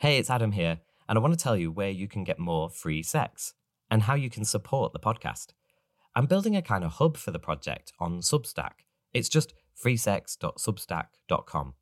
[0.00, 0.78] Hey, it's Adam here,
[1.10, 3.52] and I want to tell you where you can get more free sex
[3.90, 5.48] and how you can support the podcast.
[6.16, 8.86] I'm building a kind of hub for the project on Substack.
[9.12, 11.74] It's just freesex.substack.com.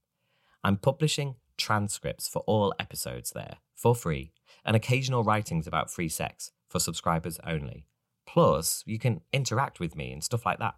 [0.65, 4.32] I'm publishing transcripts for all episodes there for free
[4.64, 7.85] and occasional writings about free sex for subscribers only.
[8.26, 10.74] Plus, you can interact with me and stuff like that.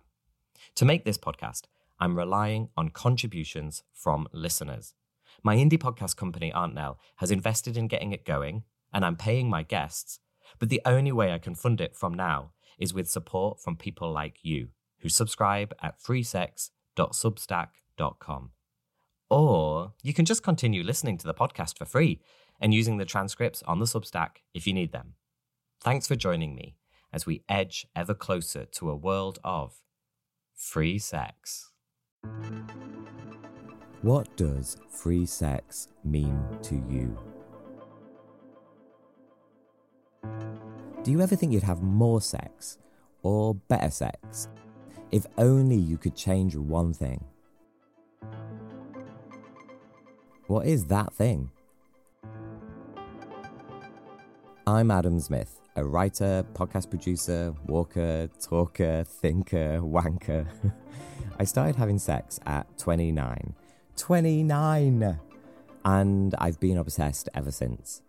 [0.75, 1.63] To make this podcast,
[1.99, 4.93] I'm relying on contributions from listeners.
[5.43, 9.49] My indie podcast company, Aunt Nell, has invested in getting it going, and I'm paying
[9.49, 10.19] my guests.
[10.59, 14.13] But the only way I can fund it from now is with support from people
[14.13, 18.51] like you, who subscribe at freesex.substack.com.
[19.31, 22.21] Or you can just continue listening to the podcast for free
[22.61, 25.15] and using the transcripts on the Substack if you need them.
[25.81, 26.77] Thanks for joining me
[27.13, 29.81] as we edge ever closer to a world of
[30.55, 31.71] free sex.
[34.03, 37.19] What does free sex mean to you?
[41.03, 42.79] Do you ever think you'd have more sex
[43.23, 44.49] or better sex
[45.11, 47.23] if only you could change one thing?
[50.47, 51.51] What is that thing?
[54.67, 60.47] I'm Adam Zmith, a writer, podcast producer, walker, talker, thinker, wanker.
[61.39, 63.55] I started having sex at 29
[63.97, 65.19] 29.
[65.85, 68.03] And I've been obsessed ever since.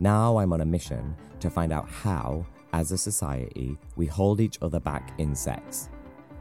[0.00, 4.58] Now I'm on a mission to find out how, as a society, we hold each
[4.60, 5.90] other back in sex.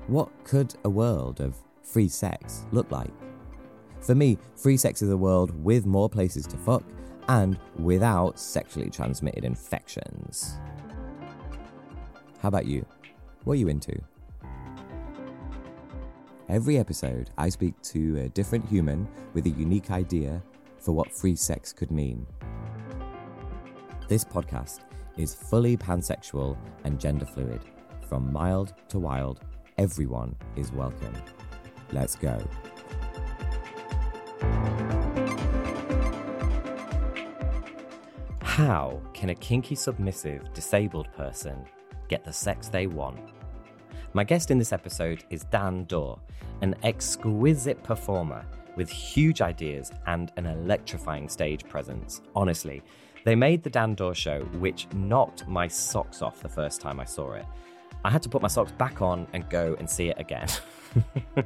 [0.08, 3.12] What could a world of free sex look like?
[4.00, 6.84] For me, free sex is a world with more places to fuck
[7.28, 10.58] and without sexually transmitted infections.
[12.40, 12.84] How about you?
[13.44, 13.96] What are you into?
[16.52, 20.44] Every episode, I speak to a different human with a unique idea
[20.80, 22.28] for what free sex could mean.
[24.10, 24.82] This podcast
[25.16, 27.62] is fully pansexual and gender fluid.
[28.10, 29.40] From mild to wild,
[29.78, 31.14] everyone is welcome.
[31.94, 32.46] Let's go.
[38.42, 41.64] How can a kinky submissive disabled person
[42.10, 43.22] get the sex they want?
[44.14, 46.18] My guest in this episode is Dan Daw,
[46.60, 48.46] an exquisite performer
[48.76, 52.22] with huge ideas and an electrifying stage presence.
[52.36, 52.82] Honestly,
[53.24, 57.06] they made the Dan Daw show, which knocked my socks off the first time I
[57.06, 57.46] saw it.
[58.04, 60.50] I had to put my socks back on and go and see it again.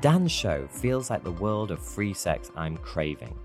[0.00, 3.38] Dan's show feels like the world of free sex I'm craving.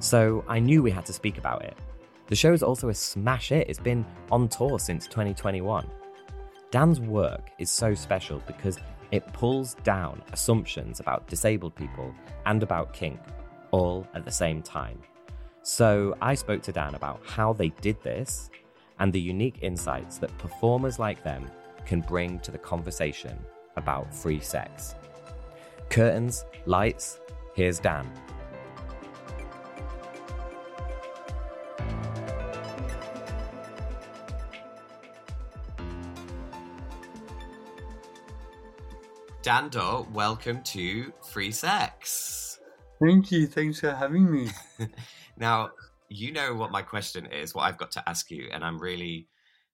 [0.00, 1.78] So I knew we had to speak about it.
[2.26, 3.70] The show is also a smash hit.
[3.70, 5.88] It's been on tour since 2021.
[6.70, 8.78] Dan's work is so special because
[9.10, 12.14] it pulls down assumptions about disabled people
[12.44, 13.18] and about kink
[13.70, 15.00] all at the same time.
[15.62, 18.50] So I spoke to Dan about how they did this
[18.98, 21.50] and the unique insights that performers like them
[21.86, 23.38] can bring to the conversation
[23.76, 24.94] about free sex.
[25.88, 27.18] Curtains, lights,
[27.54, 28.06] here's Dan.
[39.40, 42.58] Dan Daw, welcome to Free Sex.
[43.00, 43.46] Thank you.
[43.46, 44.50] Thanks for having me.
[45.36, 45.70] now,
[46.08, 49.28] you know what my question is, what I've got to ask you, and I'm really,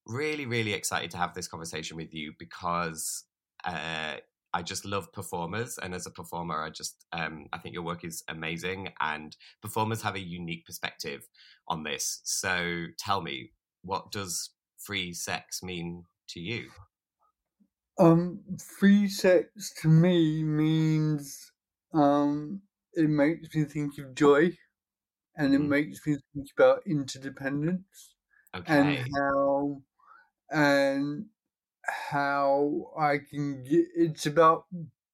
[0.06, 3.24] really, really excited to have this conversation with you because
[3.64, 4.16] uh,
[4.52, 8.04] I just love performers, and as a performer, I just um, I think your work
[8.04, 11.26] is amazing, and performers have a unique perspective
[11.68, 12.20] on this.
[12.24, 13.52] So, tell me,
[13.82, 16.68] what does free sex mean to you?
[17.98, 18.40] Um,
[18.78, 21.52] free sex to me means
[21.92, 22.60] um,
[22.94, 24.56] it makes me think of joy,
[25.36, 25.68] and it mm.
[25.68, 28.14] makes me think about interdependence
[28.54, 28.64] okay.
[28.66, 29.82] and how
[30.50, 31.26] and
[31.84, 33.86] how I can get.
[33.94, 34.64] It's about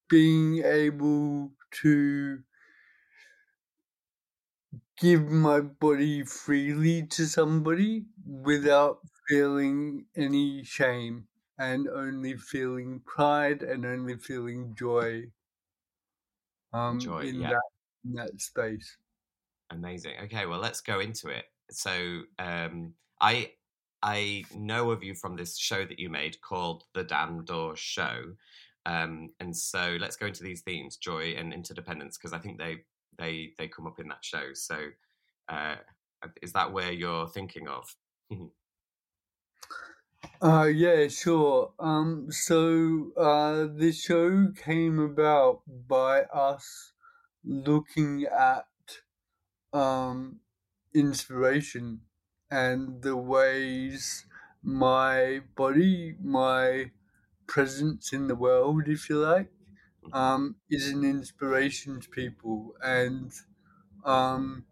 [0.09, 1.51] being able
[1.83, 2.39] to
[4.99, 11.27] give my body freely to somebody without feeling any shame
[11.61, 15.23] and only feeling pride and only feeling joy
[16.73, 17.49] um, joy, in, yeah.
[17.49, 17.61] that,
[18.05, 18.97] in that space.
[19.69, 20.13] Amazing.
[20.23, 21.45] Okay, well, let's go into it.
[21.69, 23.51] So, um, I
[24.01, 28.33] I know of you from this show that you made called The Dan Daw Show,
[28.85, 32.77] um, and so let's go into these themes: joy and interdependence, because I think they
[33.17, 34.53] they they come up in that show.
[34.53, 34.77] So,
[35.49, 35.75] uh,
[36.41, 37.93] is that where you're thinking of?
[40.23, 41.73] Uh, yeah, sure.
[41.79, 46.93] Um, so uh, the show came about by us
[47.43, 48.67] looking at
[49.73, 50.39] um,
[50.93, 52.01] inspiration
[52.49, 54.25] and the ways
[54.63, 56.91] my body, my
[57.47, 59.51] presence in the world, if you like,
[60.03, 60.11] Mhm.
[60.13, 63.33] um, is an inspiration to people and
[64.05, 64.65] um,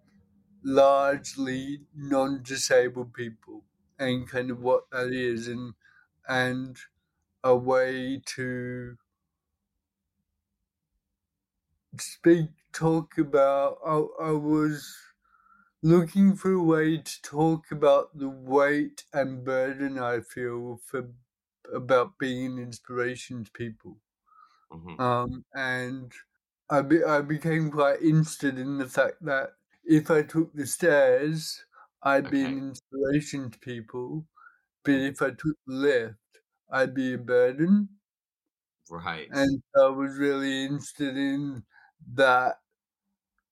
[0.63, 3.66] largely non-disabled people,
[4.00, 5.75] and kind of what that is, and
[6.28, 6.80] and
[7.44, 8.98] a way to
[12.00, 13.78] speak, talk about.
[13.86, 13.96] I,
[14.30, 14.96] I was
[15.84, 21.12] looking for a way to talk about the weight and burden I feel for
[21.74, 24.00] about being an inspiration to people.
[24.69, 25.00] Mhm.
[25.00, 26.13] Um, and
[26.69, 31.66] I, be, I became quite interested in the fact that if I took the stairs,
[32.04, 34.28] I'd be an inspiration to people,
[34.84, 35.01] but Mhm.
[35.01, 36.19] if I took the lift,
[36.69, 38.00] I'd be a burden.
[38.90, 39.31] Right.
[39.31, 41.66] And I was really interested in
[42.13, 42.62] that,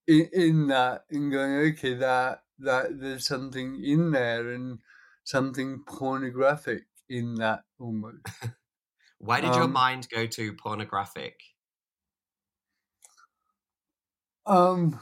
[0.07, 4.81] in, in that, in going, okay, that that there's something in there and
[5.23, 8.25] something pornographic in that almost.
[9.19, 11.39] Why did your Um, mind go to pornographic?
[14.45, 14.99] Um,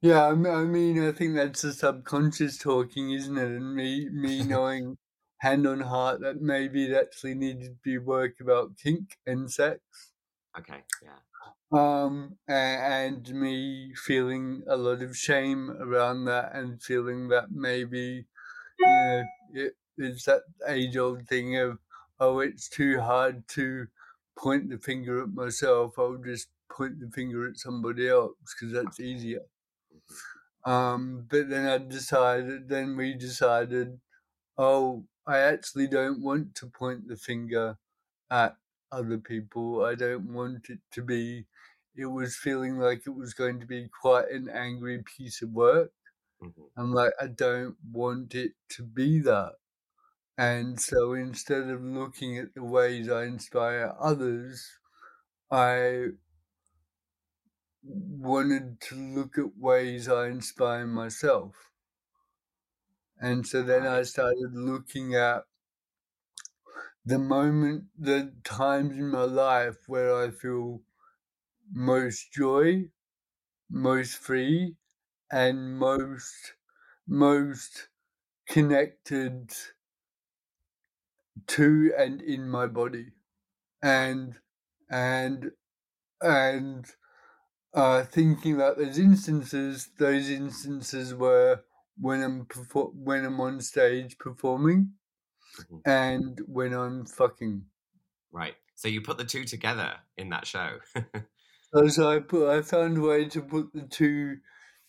[0.00, 3.48] yeah, I I mean, I think that's the subconscious talking, isn't it?
[3.50, 4.98] And me, me knowing
[5.38, 9.80] hand on heart that maybe it actually needed to be work about kink and sex.
[10.58, 11.20] Okay, yeah.
[11.70, 18.26] Um, a- and me feeling a lot of shame around that and feeling that maybe,
[18.78, 21.78] you know, it, it's that age old thing of,
[22.20, 23.88] oh, it's too hard to
[24.38, 25.98] point the finger at myself.
[25.98, 29.42] I'll just point the finger at somebody else because that's easier.
[30.64, 34.00] Um, but then I decided, then we decided,
[34.58, 37.78] oh, I actually don't want to point the finger
[38.30, 38.58] at
[38.92, 39.84] other people.
[39.84, 41.46] I don't want it to be,
[41.96, 45.92] it was feeling like it was going to be quite an angry piece of work.
[46.40, 46.70] Mhm.
[46.76, 49.56] I'm like, I don't want it to be that.
[50.38, 54.78] And so instead of looking at the ways I inspire others,
[55.50, 56.10] I
[57.88, 61.72] wanted to look at ways I inspire myself.
[63.20, 65.44] And so then I started looking at
[67.04, 70.82] the moment, the times in my life where I feel
[71.72, 72.90] most joy,
[73.70, 74.76] most free,
[75.30, 76.54] and most
[77.06, 77.88] most
[78.48, 79.52] connected
[81.46, 83.12] to and in my body.
[83.82, 84.40] And
[84.90, 85.52] and
[86.22, 86.86] and
[87.74, 91.64] uh, thinking about those instances, those instances were
[91.98, 94.94] when I'm perfor- when I'm on stage performing
[95.56, 95.82] Mhm.
[95.84, 97.66] and when I'm fucking.
[98.30, 98.56] Right.
[98.74, 100.80] So you put the two together in that show.
[101.74, 104.40] So, so I put I found a way to put the two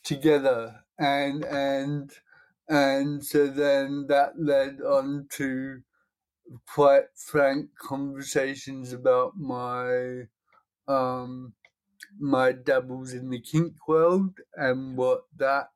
[0.04, 2.12] together, and and
[2.68, 5.84] and so then that led on to
[6.68, 10.28] quite frank conversations about my
[10.88, 11.56] um
[12.18, 15.72] my dabbles in the kink world and what that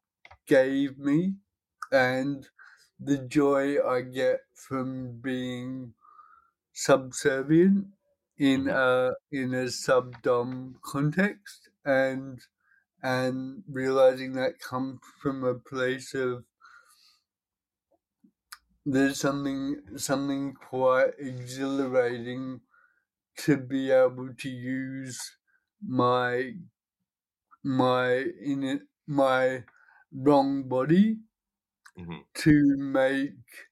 [0.47, 1.35] gave me
[1.91, 2.49] and
[2.99, 5.93] the joy I get from being
[6.73, 7.87] subservient
[8.37, 8.69] in Mhm.
[8.69, 12.41] a in a subdom context and
[13.03, 16.45] and realizing that comes from a place of
[18.85, 22.61] there's something something quite exhilarating
[23.37, 25.37] to be able to use
[25.85, 26.53] my
[27.65, 29.65] my in it my
[30.13, 31.19] wrong body
[31.95, 32.23] Mhm.
[32.35, 33.67] to make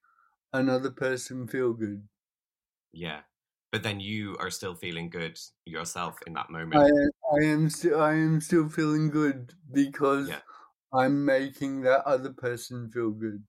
[0.53, 2.07] another person feel good.
[2.93, 3.23] Yeah.
[3.71, 6.91] But then you are still feeling good yourself in that moment.
[7.03, 7.09] am,
[7.41, 10.41] I am still I am still feeling good because Yeah.
[10.93, 13.45] I'm making that other person feel good.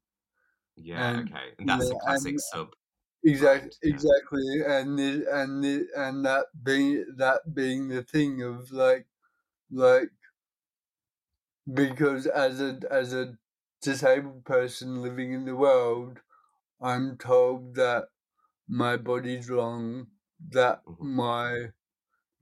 [0.76, 1.54] Yeah, And okay.
[1.59, 2.75] And that's yeah, the classic and sub
[3.24, 3.70] exactly.
[3.82, 3.90] Yeah.
[3.90, 9.06] exactly and the, and the, and that being that being the thing of like
[9.70, 10.10] like
[11.72, 13.38] because as a as a
[13.80, 16.20] disabled person living in the world,
[16.80, 18.08] I'm told that
[18.68, 20.08] my body's wrong,
[20.50, 21.16] that Mhm.
[21.16, 21.72] my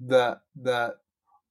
[0.01, 1.03] that that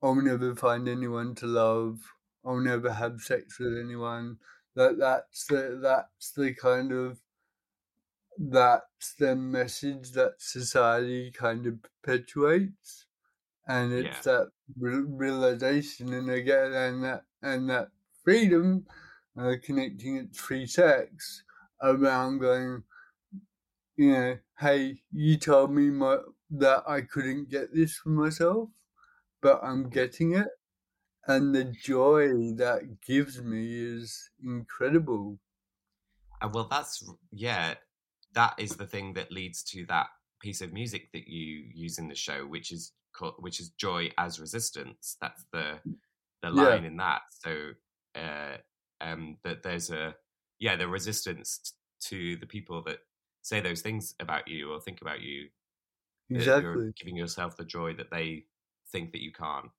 [0.03, 2.13] I'll never find anyone to love,
[2.45, 4.39] I'll never have sex with anyone.
[4.75, 7.21] That that's the that's the kind of
[8.39, 13.07] that's the message that society kind of perpetuates,
[13.67, 14.03] and Yeah.
[14.03, 17.91] it's that re- realization, and again, and that and that
[18.23, 18.87] freedom,
[19.37, 21.43] uh, connecting it to free sex
[21.81, 22.83] around going,
[23.97, 26.17] you know, hey, you told me my,
[26.51, 28.69] that I couldn't get this for myself,
[29.41, 30.49] but I'm getting it,
[31.27, 35.39] and the joy that gives me is incredible.
[36.41, 37.75] And well, that's yeah,
[38.39, 40.07] that is the thing that leads to that
[40.41, 44.09] piece of music that you use in the show, which is called, which is joy
[44.17, 45.17] as resistance.
[45.19, 45.79] That's the
[46.41, 46.87] the line yeah.
[46.87, 47.21] in that.
[47.31, 47.71] So
[48.15, 48.57] uh,
[49.01, 50.15] um, that there's a
[50.57, 52.99] yeah the resistance to the people that
[53.41, 55.49] say those things about you or think about you.
[56.29, 58.45] Exactly, you're giving yourself the joy that they
[58.89, 59.69] think that you can't.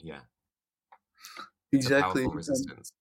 [0.00, 0.20] Yeah,
[1.72, 2.24] exactly.
[2.28, 2.92] resistance.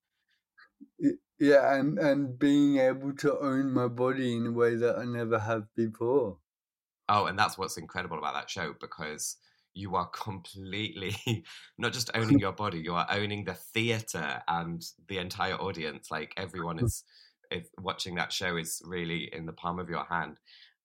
[1.40, 5.40] Yeah, and and being able to own my body in a way that I never
[5.40, 6.38] have before.
[7.08, 9.38] Oh, and that's what's incredible about that show because
[9.74, 11.16] you are completely
[11.78, 16.12] not just owning your body, you are owning the theater and the entire audience.
[16.12, 17.04] Like everyone is
[17.52, 20.38] if watching that show is really in the palm of your hand.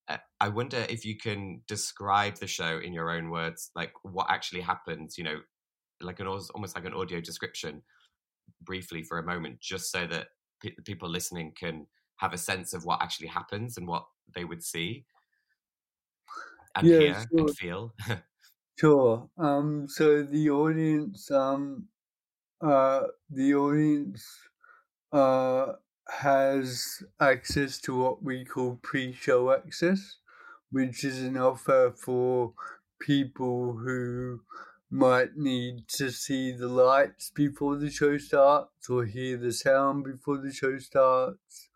[0.09, 4.27] Uh, I wonder if you can describe the show in your own words, like what
[4.31, 5.19] actually happens.
[5.19, 5.41] You know,
[6.01, 7.83] like an almost like an audio description,
[8.63, 10.29] briefly for a moment, just so that
[10.65, 14.63] pe- people listening can have a sense of what actually happens and what they would
[14.63, 15.05] see
[16.75, 17.41] and yeah, hear sure.
[17.41, 17.95] and feel.
[18.81, 19.29] sure.
[19.39, 21.89] Um, so the audience, um,
[22.61, 24.27] uh, the audience,
[25.13, 25.73] uh,
[26.09, 30.17] has access to what we call pre-show access,
[30.71, 32.53] which is an offer for
[33.01, 34.41] people who
[34.91, 40.39] might need to see the lights before the show starts or hear the sound before
[40.39, 41.69] the show starts.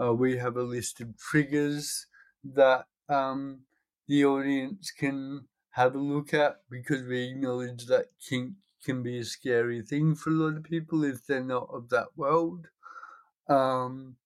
[0.00, 2.06] Uh, we have a list of triggers
[2.42, 3.60] that um,
[4.08, 9.24] the audience can have a look at because we acknowledge that kink can be a
[9.24, 12.68] scary thing for a lot of people if they're not of that world.
[13.48, 14.16] Um,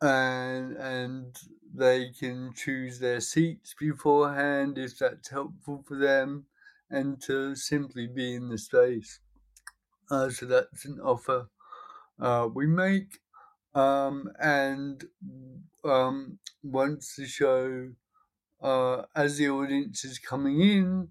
[0.00, 1.36] and and
[1.74, 6.46] they can choose their seats beforehand if that's helpful for them,
[6.90, 9.20] and to simply be in the space.
[10.10, 11.48] Uh, so that's an offer
[12.20, 13.20] uh, we make,
[13.74, 15.04] um, and
[15.84, 17.90] um, once the show
[18.62, 21.08] uh, as the audience is coming in,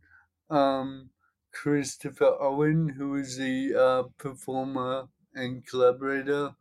[0.49, 1.09] um,
[1.51, 6.55] Christopher Owen, who is the uh, performer and collaborator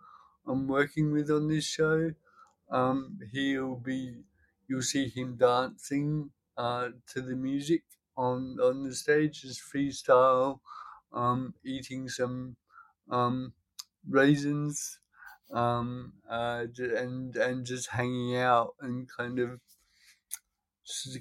[0.47, 2.13] I'm working with on this show,
[2.71, 4.23] um, he'll be,
[4.67, 7.83] you'll see him dancing uh, to the music
[8.19, 10.61] on on the stage as freestyle,
[11.13, 12.57] um, eating some
[13.11, 13.55] um,
[14.09, 15.01] raisins,
[15.53, 19.61] um, uh, and and just hanging out and kind of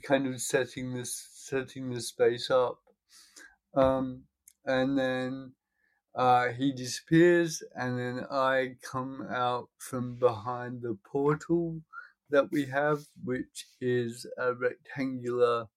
[0.04, 2.80] kind of setting this setting the space up.
[3.76, 4.24] Um,
[4.66, 5.54] and then
[6.16, 11.82] uh, he disappears, and then I come out from behind the portal
[12.30, 15.68] that we have, which is a rectangular,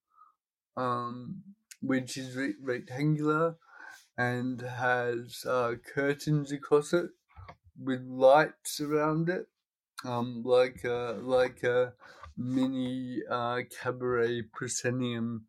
[0.77, 1.43] um,
[1.81, 3.55] which is re- rectangular
[4.17, 7.09] and has uh, curtains across it
[7.81, 9.47] with lights around it,
[10.05, 11.93] um, like a like a
[12.37, 15.45] mini uh, cabaret proscenium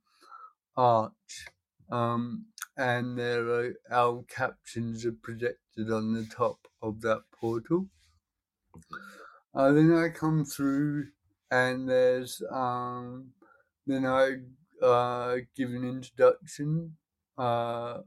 [0.76, 1.46] arch.
[1.90, 7.88] Um, and there are our captions are projected on the top of that portal.
[9.54, 11.08] Uh, then I come through,
[11.50, 13.32] and there's um,
[13.86, 14.36] then I
[14.82, 16.96] uh, give an introduction,
[17.38, 17.98] uh,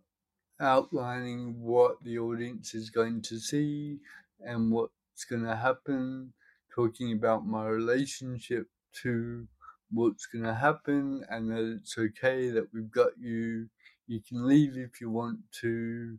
[0.60, 4.00] outlining what the audience is going to see
[4.42, 6.34] and what's going to happen,
[6.74, 8.68] talking about my relationship
[9.02, 9.48] to
[9.92, 13.68] what's going to happen and that it's okay that we've got you.
[14.08, 16.18] You can leave if you want to.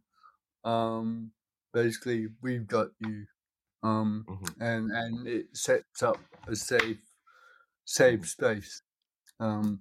[0.65, 1.31] Um,
[1.73, 3.27] basically, we've got you.
[3.83, 4.63] Um, mm-hmm.
[4.63, 6.99] and and it sets up a safe
[7.85, 8.25] safe mm-hmm.
[8.25, 8.83] space
[9.39, 9.81] um,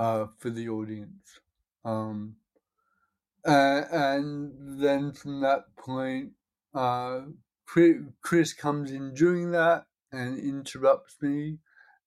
[0.00, 1.40] uh, for the audience.
[1.84, 2.36] Um,
[3.46, 6.32] uh, and then from that point,
[6.74, 7.20] uh,
[7.66, 11.58] Chris comes in during that and interrupts me,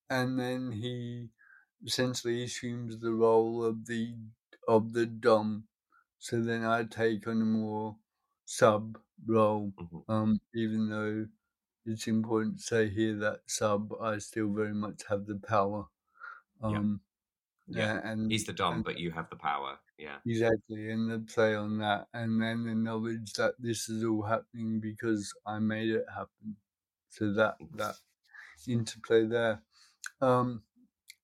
[0.10, 1.30] and then he
[1.86, 4.16] essentially assumes the role of the
[4.68, 5.66] of the dom.
[6.18, 7.96] So then I take on a more
[8.46, 10.12] sub role, mm-hmm.
[10.12, 11.28] um, even though
[11.86, 15.86] it's important to say here that sub I still very much have the power.
[16.62, 17.02] Um,
[17.68, 17.96] yeah.
[17.96, 19.78] yeah, and he's the dom, and, but you have the power.
[19.98, 24.24] Yeah, exactly, and the play on that, and then the knowledge that this is all
[24.24, 26.58] happening because I made it happen.
[27.10, 27.96] So that that
[28.68, 29.62] interplay there.
[30.22, 30.64] Um,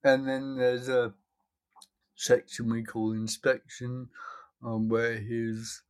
[0.03, 1.13] and then there's a
[2.15, 4.09] section we call inspection,
[4.63, 5.81] um, where he's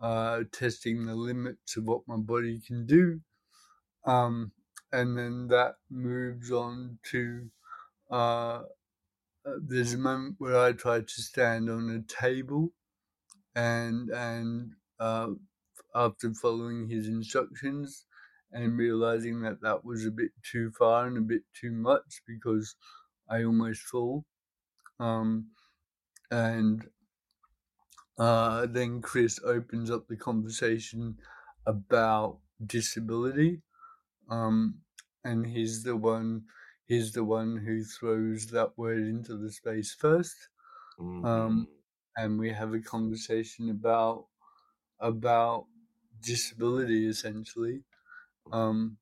[0.00, 3.20] uh, testing the limits of what my body can do.
[4.04, 4.52] Um,
[4.92, 7.50] and then that moves on to
[8.10, 8.62] uh, uh
[9.60, 12.72] there's a moment where I try to stand on a table
[13.54, 15.30] and and uh,
[15.94, 18.06] after following his instructions
[18.52, 22.76] and realizing that that was a bit too far and a bit too much because
[23.28, 24.24] I almost fall.
[25.00, 25.50] Um,
[26.30, 26.88] and
[28.18, 31.18] uh, then Chris opens up the conversation
[31.66, 33.62] about disability,
[34.30, 34.80] um,
[35.24, 36.44] and he's the one
[36.88, 40.48] he's the one who throws that word into the space 1st
[40.98, 41.28] Mhm.
[41.28, 41.68] Um,
[42.16, 44.28] and we have a conversation about
[45.00, 45.66] about
[46.20, 47.84] disability essentially,
[48.52, 48.98] um,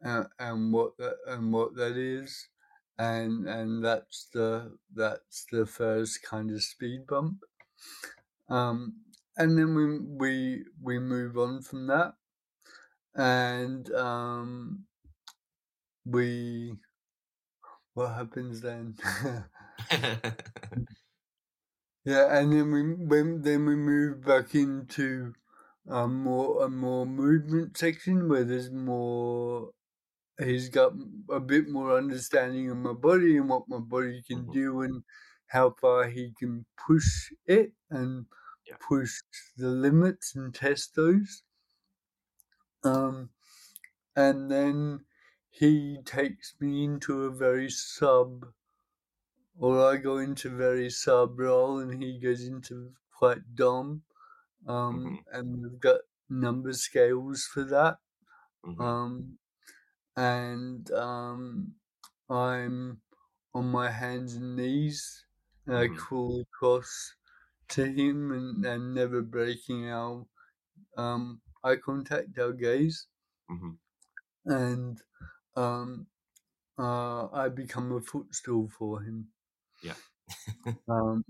[0.00, 2.48] and, and what that, and what that is,
[2.98, 7.44] and and that's the that's the first kind of speed bump.
[8.48, 9.04] Um,
[9.36, 12.16] and then we we we move on from that,
[13.14, 14.86] and um,
[16.04, 16.72] we
[17.98, 18.96] what happens then?
[22.04, 25.34] yeah, and then we when then we move back into
[25.88, 29.72] a more a more movement section where there's more.
[30.38, 30.94] He's got
[31.30, 34.52] a bit more understanding of my body and what my body can Mhm.
[34.52, 35.04] do and
[35.48, 38.26] how far he can push it and
[38.66, 38.78] Yeah.
[38.80, 39.12] push
[39.56, 41.42] the limits and test those.
[42.84, 43.30] Um,
[44.16, 45.06] and then
[45.58, 48.54] he takes me into a very sub,
[49.58, 54.04] or I go into very sub role, and he goes into quite dom.
[54.66, 57.98] Um, and we've got number scales for that.
[58.62, 58.88] Mhm.
[58.88, 59.38] Um,
[60.16, 61.76] and um,
[62.30, 63.02] I'm
[63.54, 65.26] on my hands and knees,
[65.66, 65.88] and I Mhm.
[65.88, 67.16] crawl across
[67.70, 70.26] to him, and, and never breaking our
[70.96, 73.08] um, eye contact, our gaze.
[73.48, 73.78] Mhm.
[74.44, 75.02] and
[75.56, 76.06] um,
[76.78, 79.28] uh, I become a footstool for him.
[79.82, 79.94] Yeah.
[80.88, 81.24] Um,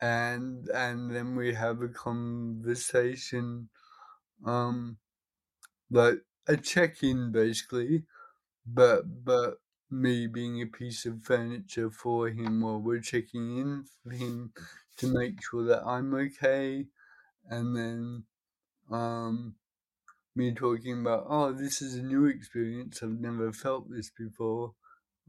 [0.00, 3.68] and and then we have a conversation,
[4.46, 4.98] um,
[5.90, 8.04] like a check-in basically,
[8.66, 14.12] but but me being a piece of furniture for him while we're checking in for
[14.12, 14.52] him
[14.98, 16.86] to make sure that I'm okay,
[17.48, 18.24] and then
[18.90, 19.56] um,
[20.36, 24.74] me talking about oh this is a new experience I've never felt this before.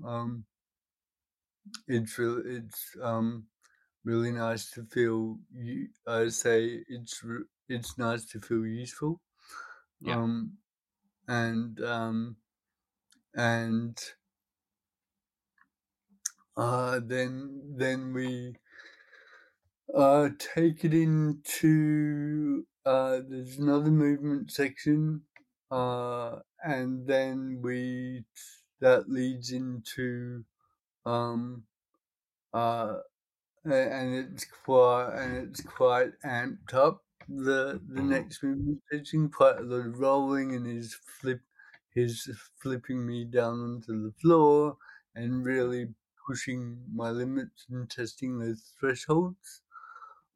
[0.05, 0.45] Um,
[1.87, 3.45] it's really it's um
[4.03, 7.23] really nice to feel you I say it's
[7.69, 9.21] it's nice to feel useful
[10.01, 10.15] Yeah.
[10.15, 10.57] um
[11.27, 12.37] and um
[13.35, 13.97] and
[16.57, 18.55] uh then then we
[19.95, 25.23] uh take it into uh there's another movement section
[25.71, 28.23] uh and then we
[28.79, 30.43] that leads into
[31.05, 31.65] um
[32.53, 32.97] uh
[33.65, 37.03] and it's quite and it's quite amped up.
[37.27, 38.03] The the Mhm.
[38.03, 41.41] next movement section, quite a lot of rolling, and he's flip,
[41.93, 42.29] he's
[42.61, 44.77] flipping me down onto the floor
[45.15, 45.93] and really
[46.27, 49.61] pushing my limits and testing those thresholds.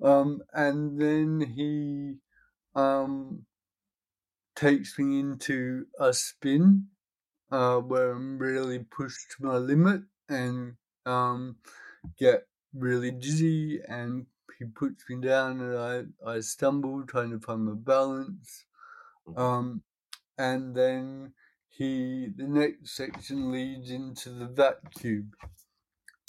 [0.01, 2.17] Um, and then he
[2.75, 3.45] um
[4.55, 6.88] takes me into a spin,
[7.51, 11.58] uh, where I'm really pushed to my limit and um
[12.17, 14.27] get really dizzy and
[14.60, 15.77] he puts me down and
[16.25, 18.65] I, I stumble trying to find my balance.
[19.27, 19.38] Mhm.
[19.39, 19.84] Um,
[20.38, 21.36] and then
[21.69, 25.34] he the next section leads into the vacuum,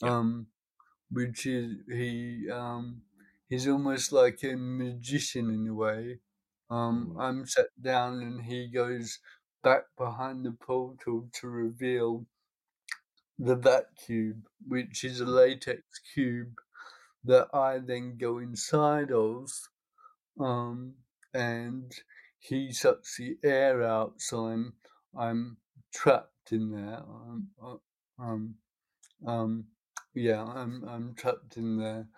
[0.02, 0.48] Um,
[1.10, 3.05] which is he um
[3.48, 6.20] he's almost like a magician in a way.
[6.70, 7.20] Um, Mhm.
[7.20, 9.20] I'm sat down and he goes
[9.62, 12.26] back behind the portal to reveal
[13.38, 16.54] the vac cube, which is a latex cube
[17.24, 19.50] that I then go inside of,
[20.40, 20.96] um,
[21.34, 21.92] and
[22.38, 24.74] he sucks the air out, so I'm
[25.16, 25.58] I'm
[25.94, 26.98] trapped in there.
[26.98, 27.78] Um, uh,
[28.18, 28.56] um,
[29.26, 29.68] um,
[30.14, 32.08] yeah, I'm I'm trapped in there,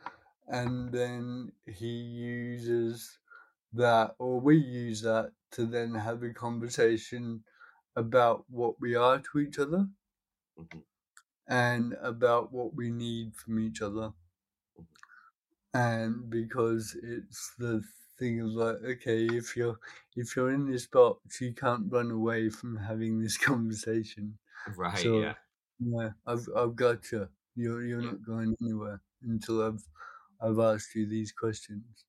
[0.49, 3.19] and then he uses
[3.73, 7.45] that, or we use that to then have a conversation
[7.97, 9.89] about what we are to each other
[10.57, 10.83] Mhm.
[11.49, 14.13] and about what we need from each other.
[15.75, 17.83] and because it's the
[18.19, 19.79] thing of like okay if you're
[20.17, 25.11] if you're in this box you can't run away from having this conversation Right.
[25.11, 25.35] so Yeah.
[25.79, 28.13] yeah i've i've got you you're you're Yeah.
[28.13, 29.85] not going anywhere until i've
[30.41, 32.05] i've asked you these questions.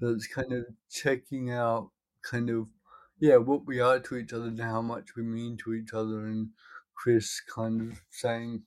[0.00, 1.90] So it's kind of checking out
[2.22, 2.68] kind of
[3.20, 6.26] yeah what we are to each other and how much we mean to each other
[6.26, 6.48] and
[6.96, 8.62] chris kind of saying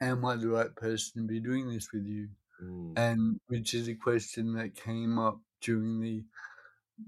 [0.00, 2.28] am i the right person to be doing this with you?
[2.62, 2.92] Mm.
[2.96, 6.24] and which is a question that came up during the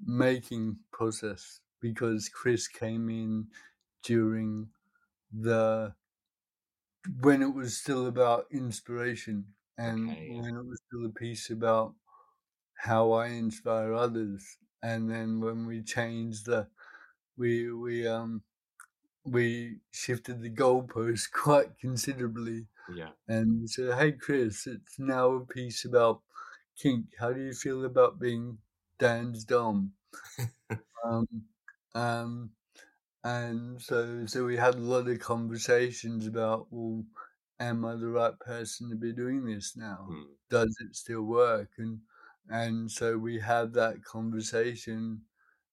[0.06, 3.48] making process because Chris came in
[4.02, 4.68] during
[5.32, 5.94] the
[7.20, 9.46] when it was still about inspiration
[9.82, 10.40] and okay, yeah.
[10.40, 11.94] when it was still a piece about
[12.74, 14.44] how I inspire others
[14.82, 16.66] and then when we changed the
[17.36, 18.42] we we um
[19.24, 22.66] we shifted the goalpost quite considerably.
[22.92, 23.10] Yeah.
[23.28, 26.20] And said, hey Chris, it's now a piece about
[26.76, 27.06] kink.
[27.18, 28.58] How do you feel about being
[28.98, 29.92] Dan's dom?
[31.04, 31.28] um,
[31.94, 32.50] um,
[33.24, 37.04] and so so we had a lot of conversations about well,
[37.62, 40.06] am I the right person to be doing this now?
[40.10, 40.24] Mm.
[40.50, 41.70] Does it still work?
[41.78, 41.98] And
[42.48, 45.22] and so we have that conversation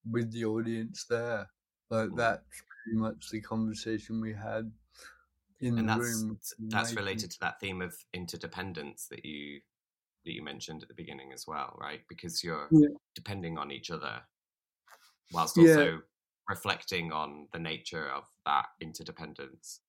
[0.10, 1.50] with the audience there.
[1.90, 2.18] Like mm.
[2.18, 2.44] that's
[2.84, 4.72] pretty much the conversation we had
[5.60, 6.40] in and the that's, room.
[6.60, 9.62] That's related to that theme of interdependence that you
[10.26, 12.02] that you mentioned at the beginning as well, right?
[12.08, 12.90] Because you're yeah.
[13.16, 14.22] depending on each other
[15.32, 15.98] whilst also yeah.
[16.48, 19.82] reflecting on the nature of that interdependence.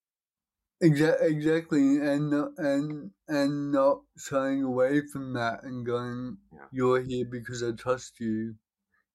[0.83, 6.69] Exactly, exactly, and and and not shying away from that and going, yeah.
[6.71, 8.57] "You're here because I trust you.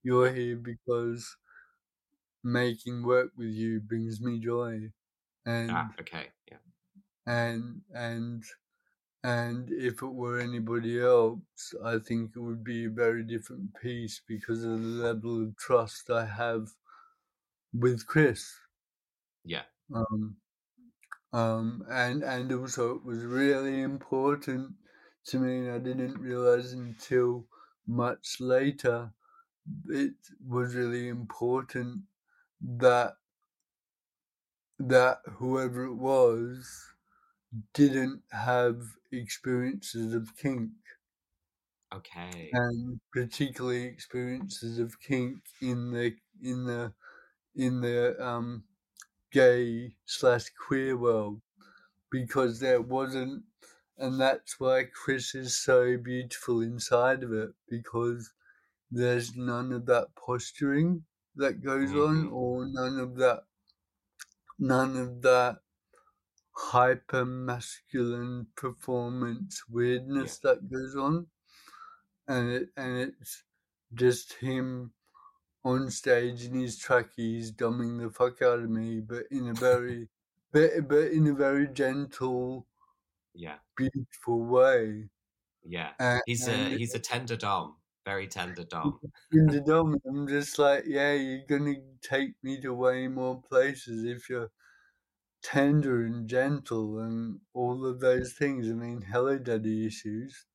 [0.03, 1.37] You're here because
[2.43, 4.91] making work with you brings me joy."
[5.45, 6.57] And ah, okay, yeah,
[7.25, 8.43] and and
[9.23, 14.21] and if it were anybody else, I think it would be a very different piece
[14.27, 16.69] because of the level of trust I have
[17.73, 18.55] with Chris.
[19.45, 19.63] Yeah.
[19.93, 20.37] Um,
[21.35, 24.75] um, and and also it was really important
[25.27, 27.47] to me, and I didn't realize until
[27.87, 29.13] much later.
[29.89, 32.03] It was really important
[32.61, 33.17] that
[34.79, 36.93] that whoever it was
[37.73, 40.71] didn't have experiences of kink.
[41.91, 42.51] Okay.
[42.53, 46.93] And particularly experiences of kink in the in the
[47.55, 48.65] in the um
[49.35, 51.41] gay slash queer world
[52.09, 53.43] because there wasn't,
[53.97, 58.31] and that's why Chris is so beautiful inside of it because
[58.89, 61.03] there's none of that posturing
[61.35, 61.99] that goes mm-hmm.
[61.99, 63.41] on, or none of that,
[64.57, 65.57] none of that
[66.51, 70.51] hyper masculine performance weirdness yeah.
[70.51, 71.27] that goes on,
[72.29, 73.43] and it and it's
[73.93, 74.93] just him
[75.65, 80.07] on stage in his trackies, domming the fuck out of me, but in a very,
[80.53, 82.67] but, but in a very gentle,
[83.33, 85.09] yeah, beautiful way.
[85.67, 87.75] Yeah, and, he's a he's a tender dom,
[88.05, 88.99] very tender dom.
[89.33, 89.99] Tender dom.
[90.07, 94.51] I'm just like, yeah, you're gonna take me to way more places if you're
[95.41, 98.69] tender and gentle and all of those things.
[98.69, 100.45] I mean, hello, daddy issues.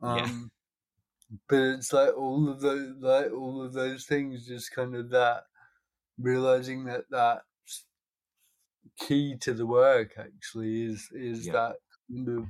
[0.00, 0.53] Um, yeah
[1.48, 5.44] but it's like all of those like all of those things just kind of that
[6.18, 7.84] realizing that that's
[8.98, 11.52] key to the work actually is is yeah.
[11.52, 11.76] that
[12.08, 12.46] kind of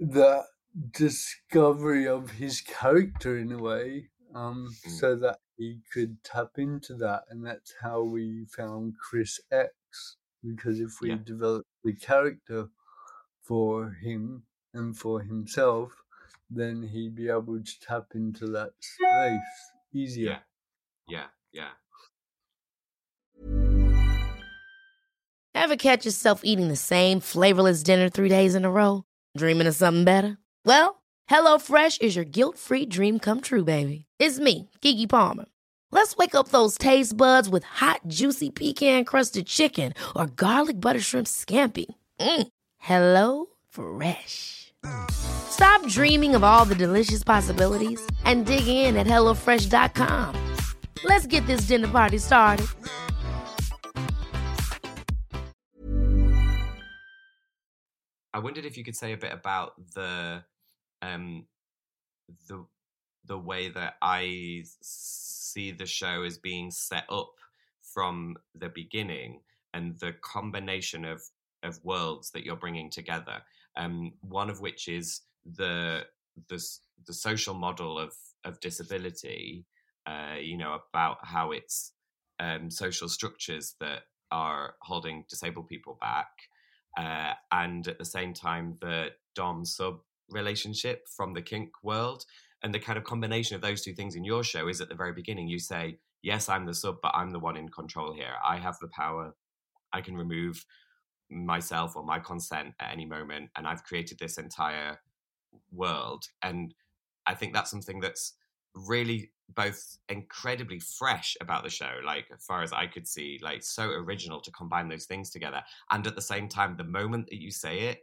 [0.00, 0.44] that
[0.92, 4.90] discovery of his character in a way um mm.
[4.90, 10.80] so that he could tap into that and that's how we found chris x because
[10.80, 11.18] if we yeah.
[11.24, 12.68] developed the character
[13.42, 16.03] for him and for himself
[16.50, 19.40] then he'd be able to tap into that space
[19.92, 20.40] easier.
[21.08, 21.68] Yeah, yeah, yeah.
[25.54, 29.04] Ever catch yourself eating the same flavorless dinner three days in a row?
[29.36, 30.36] Dreaming of something better?
[30.64, 34.04] Well, HelloFresh is your guilt free dream come true, baby.
[34.18, 35.46] It's me, Keke Palmer.
[35.90, 41.00] Let's wake up those taste buds with hot, juicy pecan crusted chicken or garlic butter
[41.00, 41.86] shrimp scampi.
[42.20, 42.48] Mm.
[42.78, 44.72] Hello Fresh.
[45.54, 50.34] Stop dreaming of all the delicious possibilities and dig in at HelloFresh.com.
[51.04, 52.66] Let's get this dinner party started.
[58.32, 60.42] I wondered if you could say a bit about the
[61.02, 61.46] um,
[62.48, 62.66] the
[63.24, 67.30] the way that I see the show as being set up
[67.80, 69.38] from the beginning
[69.72, 71.22] and the combination of
[71.62, 73.40] of worlds that you're bringing together.
[73.76, 76.06] Um, one of which is the
[76.48, 76.62] the
[77.06, 79.66] the social model of of disability.
[80.06, 81.92] Uh, you know about how it's
[82.38, 86.28] um, social structures that are holding disabled people back,
[86.98, 92.24] uh, and at the same time the dom sub relationship from the kink world.
[92.62, 94.94] And the kind of combination of those two things in your show is at the
[94.94, 98.34] very beginning you say, "Yes, I'm the sub, but I'm the one in control here.
[98.42, 99.34] I have the power.
[99.92, 100.64] I can remove
[101.30, 104.98] myself or my consent at any moment and I've created this entire
[105.72, 106.74] world and
[107.26, 108.34] I think that's something that's
[108.74, 113.62] really both incredibly fresh about the show like as far as I could see like
[113.62, 117.40] so original to combine those things together and at the same time the moment that
[117.40, 118.00] you say it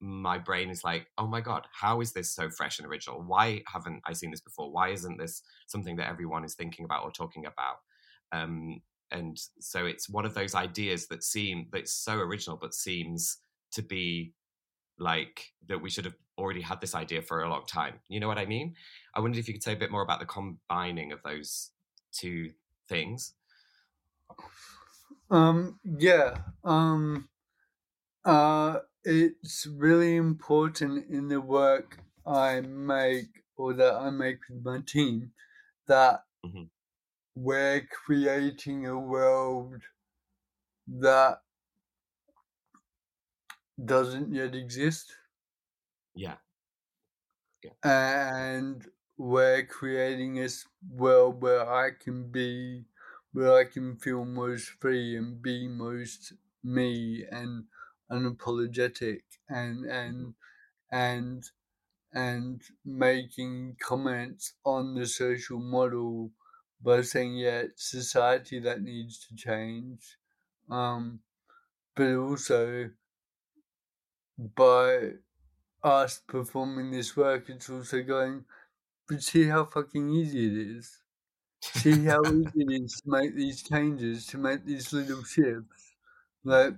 [0.00, 3.22] my brain is like oh my god how is this so fresh and original?
[3.22, 4.72] Why haven't I seen this before?
[4.72, 7.76] Why isn't this something that everyone is thinking about or talking about?
[8.32, 13.38] Um and so it's one of those ideas that seem that's so original but seems
[13.72, 14.32] to be
[14.98, 17.94] like that we should have already had this idea for a long time.
[18.08, 18.74] You know what i mean?
[19.14, 21.70] I wondered if you could say a bit more about the combining of those
[22.12, 22.50] two
[22.88, 23.34] things.
[25.30, 27.28] Um yeah um
[28.24, 34.80] uh it's really important in the work i make or that i make with my
[34.80, 35.30] team
[35.86, 36.64] that mm-hmm.
[37.34, 39.80] we're creating a world
[40.86, 41.40] that
[43.84, 45.14] doesn't yet exist.
[46.20, 46.36] Yeah.
[47.62, 47.70] yeah.
[47.82, 52.84] And we're creating this world where I can be,
[53.32, 57.64] where I can feel most free and be most me and
[58.10, 60.34] unapologetic and and
[60.90, 61.44] and
[62.12, 66.32] and making comments on the social model
[66.82, 70.18] by saying, yeah, it's society that needs to change,
[70.70, 71.20] um,
[71.96, 72.90] but also
[74.38, 75.12] by
[75.82, 78.44] us performing this work, it's also going,
[79.08, 81.02] but see how fucking easy it is.
[81.62, 85.96] See how easy it is to make these changes, to make these little shifts.
[86.44, 86.74] Like,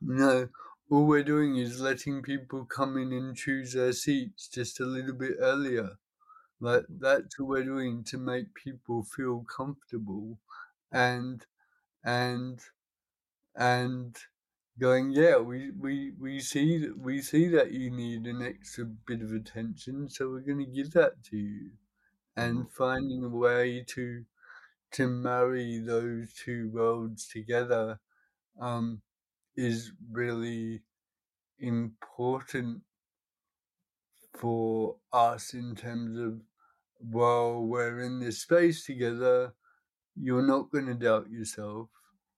[0.00, 0.48] you know,
[0.90, 5.14] all we're doing is letting people come in and choose their seats just a little
[5.14, 5.98] bit earlier.
[6.60, 10.38] Like that's what we're doing to make people feel comfortable
[10.92, 11.46] and
[12.04, 12.60] and
[13.56, 14.16] and
[14.78, 19.22] going, yeah, we, we, we see that we see that you need an extra bit
[19.22, 21.70] of attention, so we're gonna give that to you.
[22.36, 22.68] And mm-hmm.
[22.76, 24.24] finding a way to
[24.92, 28.00] to marry those two worlds together
[28.60, 29.02] um,
[29.56, 30.82] is really
[31.58, 32.82] important
[34.36, 36.40] for us in terms of
[36.98, 39.54] while we're in this space together,
[40.20, 41.88] you're not going to doubt yourself.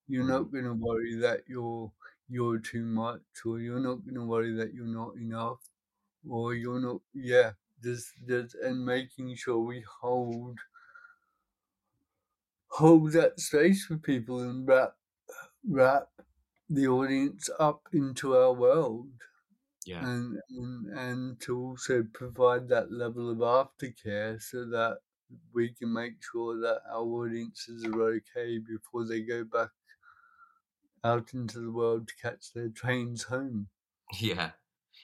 [0.09, 0.53] You're not mm.
[0.53, 1.91] going to worry that you're
[2.33, 5.61] you're too much, or you're not going to worry that you're not enough,
[6.29, 7.01] or you're not.
[7.15, 10.59] Yeah, just just and making sure we hold
[12.69, 14.95] hold that space for people and wrap
[15.69, 16.09] wrap
[16.71, 19.11] the audience up into our world
[19.85, 20.01] yeah.
[20.01, 24.99] and, and and to also provide that level of aftercare so that
[25.53, 29.69] we can make sure that our audiences are okay before they go back
[31.05, 33.69] out into the world to catch their trains home.
[34.21, 34.51] Yeah.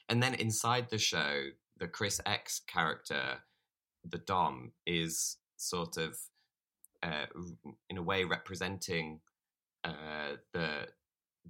[0.08, 1.44] And then inside the show,
[1.78, 3.38] the Chris X character,
[4.08, 6.18] the Dom, is sort of,
[7.02, 7.26] uh,
[7.88, 9.20] in a way, representing
[9.84, 10.88] uh, the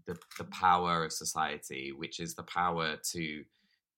[0.06, 3.44] the, the power of society, which is the power to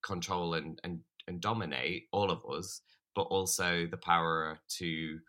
[0.01, 2.81] control and, and, and dominate all of us,
[3.15, 5.19] but also the power to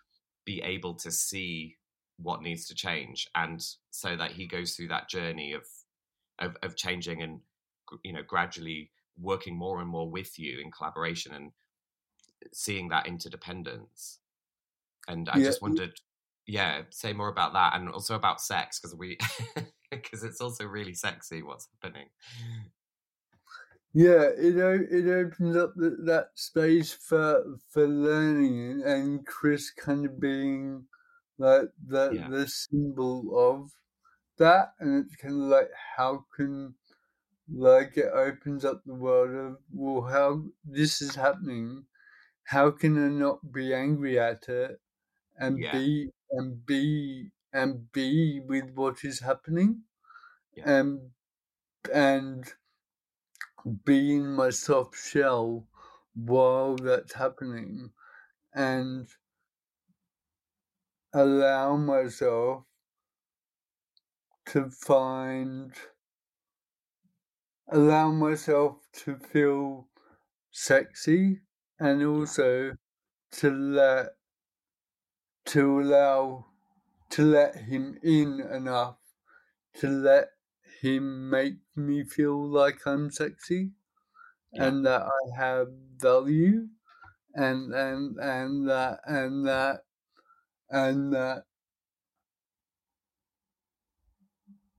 [0.45, 1.77] be able to see
[2.19, 3.29] what needs to change.
[3.35, 5.67] And so that he goes through that journey of,
[6.39, 7.41] of, of changing and,
[8.03, 11.53] you know, gradually working more and more with you in collaboration and
[12.53, 14.19] seeing that interdependence.
[15.09, 15.45] And I yeah.
[15.45, 15.93] just mm wondered,
[16.47, 19.19] yeah, say more about that and also about sex because we
[19.91, 22.09] because it's also really sexy what's happening.
[23.95, 30.19] Yeah, it it opens up the, that space for for learning and Chris kind of
[30.19, 30.87] being
[31.43, 32.29] like the yeah.
[32.29, 33.71] the symbol of
[34.39, 36.75] that, and it's kind of like how can
[37.53, 41.85] like it opens up the world of well how this is happening,
[42.45, 44.81] how can I not be angry at it
[45.37, 45.73] and yeah.
[45.73, 49.83] be and be and be with what is happening
[50.57, 50.71] yeah.
[50.71, 51.01] and
[51.93, 52.45] and
[53.85, 55.67] be in my soft shell
[56.15, 57.91] while that's happening
[58.55, 59.09] and
[61.15, 62.65] allow myself
[64.47, 65.73] to find
[67.71, 69.89] allow myself to feel
[70.51, 71.41] sexy
[71.79, 72.73] and also
[73.31, 74.11] to let
[75.45, 76.47] to allow
[77.11, 78.99] to let him in enough
[79.75, 80.29] to let
[80.81, 83.71] him make me feel like I'm sexy
[84.53, 84.67] yeah.
[84.67, 86.69] and that I have value
[87.35, 89.81] and and and that and that
[90.73, 91.45] and that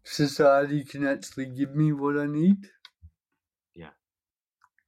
[0.04, 2.70] society can actually give me what I need.
[3.76, 3.92] Yeah.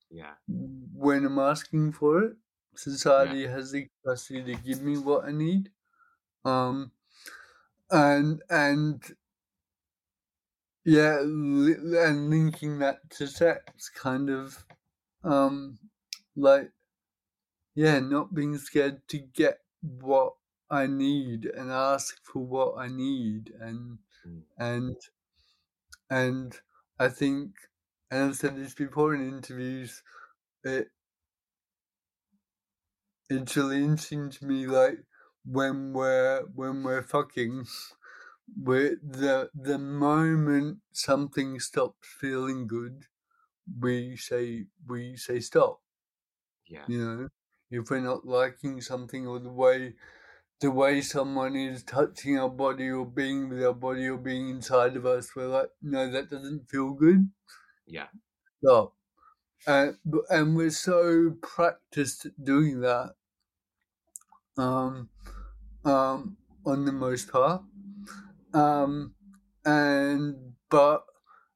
[0.10, 0.34] Yeah.
[0.48, 2.38] When I'm asking for it,
[2.76, 3.52] society yeah.
[3.52, 5.70] has the capacity to give me what I need.
[6.44, 6.92] Um,
[7.92, 9.04] and and
[10.84, 14.66] yeah, li- and linking that to sex, kind of,
[15.24, 15.80] um,
[16.36, 16.72] like,
[17.74, 20.34] yeah, not being scared to get what
[20.76, 24.42] I need and ask for what I need, and mm.
[24.58, 24.96] and
[26.10, 26.60] and
[27.00, 27.52] I think,
[28.12, 30.04] and I've said this before in interviews,
[30.64, 30.90] it
[33.30, 35.00] it's really interesting to me, like
[35.46, 37.66] when we're when we're fucking
[38.64, 43.06] where the the moment something stops feeling good,
[43.80, 45.80] we say we say stop.
[46.68, 46.84] Yeah.
[46.88, 47.30] You know,
[47.72, 49.94] if we're not liking something or the way
[50.62, 54.96] the way someone is touching our body or being with our body or being inside
[54.96, 57.30] of us, we're like, no, that doesn't feel good.
[57.86, 58.08] Yeah.
[58.64, 58.94] Stop.
[59.68, 59.98] And
[60.30, 63.16] and we're so practiced at doing that.
[64.58, 65.10] Um,
[65.84, 67.62] um, on the most part.
[68.54, 69.14] Um,
[69.66, 71.04] and but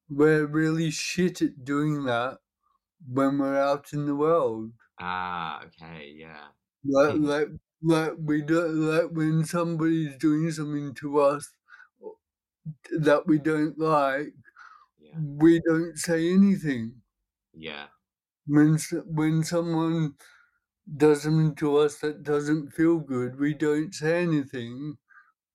[0.09, 2.39] we're really shit at doing that
[3.07, 4.71] when we're out in the world.
[4.99, 6.47] Ah, okay, yeah.
[6.83, 7.47] Like, like,
[7.81, 11.53] like we don't like when somebody's doing something to us
[12.99, 14.33] that we don't like.
[14.99, 15.15] Yeah.
[15.17, 16.95] We don't say anything.
[17.53, 17.85] Yeah.
[18.47, 20.15] When when someone
[20.97, 24.97] does something to us that doesn't feel good, we don't say anything.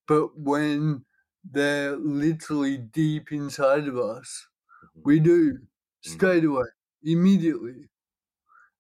[0.07, 1.05] But when
[1.51, 4.47] they're literally deep inside of us,
[4.85, 5.01] mm-hmm.
[5.05, 6.11] we do mm-hmm.
[6.13, 6.67] straight away,
[7.03, 7.89] immediately.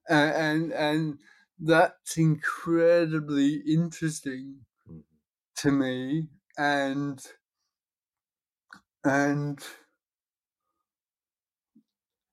[0.08, 1.18] And, and, and
[1.58, 4.56] that's incredibly interesting
[4.88, 5.00] mm-hmm.
[5.56, 6.28] to me.
[6.56, 7.24] And,
[9.04, 9.58] and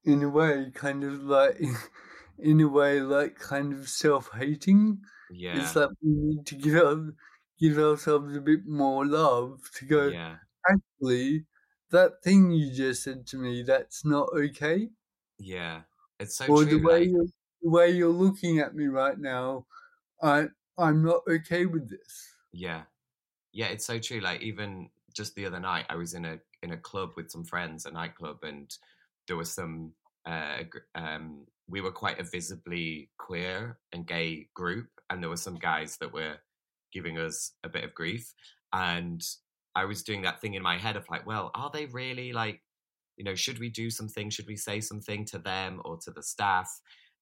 [0.04, 1.60] in a way, kind of like,
[2.40, 5.00] in a way, like kind of self hating.
[5.32, 5.62] Yeah.
[5.62, 7.14] It's like we need to give our,
[7.60, 10.38] give ourselves a bit more love to go, yeah.
[10.70, 11.46] actually,
[11.92, 14.90] that thing you just said to me, that's not okay.
[15.38, 15.82] Yeah,
[16.20, 16.80] it's so or true.
[16.80, 17.10] the way like...
[17.10, 17.26] you're,
[17.62, 19.66] the way you're looking at me right now,
[20.22, 20.48] I
[20.78, 22.36] I'm not okay with this.
[22.54, 22.84] Yeah,
[23.54, 24.20] yeah, it's so true.
[24.20, 27.44] Like even just the other night, I was in a in a club with some
[27.44, 28.72] friends, a nightclub, and
[29.28, 29.94] there was some.
[30.26, 35.56] Uh, um, we were quite a visibly queer and gay group, and there were some
[35.56, 36.36] guys that were
[36.92, 38.34] giving us a bit of grief.
[38.74, 39.24] And
[39.76, 42.62] I was doing that thing in my head of like, well, are they really like,
[43.18, 44.30] you know, should we do something?
[44.30, 46.70] Should we say something to them or to the staff?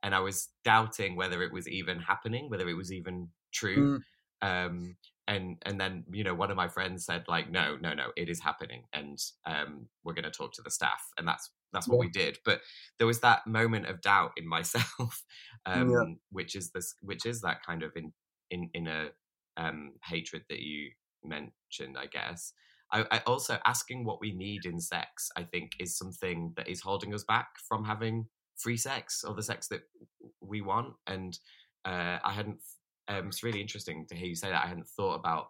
[0.04, 4.00] And I was doubting whether it was even happening, whether it was even true.
[4.44, 4.66] Mm.
[4.66, 4.96] Um,
[5.28, 8.30] and and then you know one of my friends said like no no no it
[8.30, 11.98] is happening and um, we're going to talk to the staff and that's that's what
[11.98, 12.00] yeah.
[12.00, 12.62] we did but
[12.98, 15.24] there was that moment of doubt in myself
[15.68, 16.04] um, yeah.
[16.32, 18.12] which is this which is that kind of in
[18.50, 19.10] in in a
[19.60, 20.92] um, hatred that you
[21.24, 22.54] mentioned, I guess.
[22.92, 26.82] I, I, also asking what we need in sex, I think, is something that is
[26.82, 28.26] holding us back from having
[28.62, 29.82] free sex or the sex that
[30.42, 30.94] we want.
[31.08, 31.38] And
[31.86, 32.60] uh, I hadn't.
[33.08, 34.64] Um, it's really interesting to hear you say that.
[34.64, 35.48] I hadn't thought about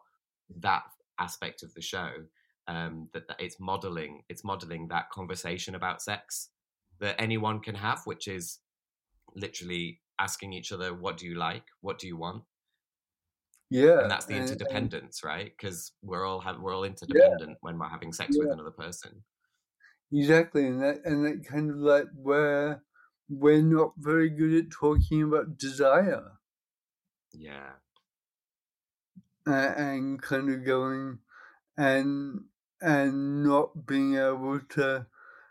[0.61, 0.83] that
[1.19, 2.09] aspect of the show.
[2.67, 6.49] Um, that, that it's modeling, it's modeling that conversation about sex
[6.99, 8.59] that anyone can have, which is
[9.35, 11.63] literally asking each other, "What do you like?
[11.81, 12.43] What do you want?"
[13.71, 15.51] Yeah, and that's the interdependence, and, right?
[15.57, 17.55] Because we're all have we're all interdependent yeah.
[17.61, 18.45] when we're having sex yeah.
[18.45, 19.23] with another person.
[20.11, 22.83] Exactly, and that and that kind of like where
[23.29, 26.33] we're not very good at talking about desire.
[27.33, 27.73] Yeah,
[29.47, 31.19] uh, and kind of going
[31.77, 32.45] and
[32.81, 35.07] and not being able to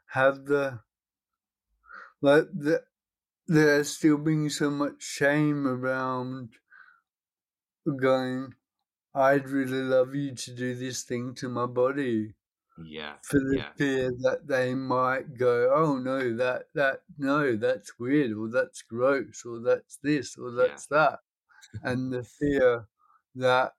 [0.07, 0.81] have the
[2.21, 2.85] like the
[3.47, 6.51] there's still being so much shame around
[7.97, 8.55] going,
[9.15, 12.35] I'd really love you to do this thing to my body.
[12.85, 13.15] Yeah.
[13.23, 13.69] For the yeah.
[13.77, 19.43] fear that they might go, oh no, that that no, that's weird, or that's gross,
[19.45, 20.99] or that's this, or that's yeah.
[20.99, 21.19] that.
[21.83, 22.87] and the fear
[23.35, 23.73] that